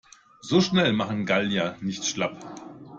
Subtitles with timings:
[0.41, 2.39] So schnell machen Gallier nicht schlapp.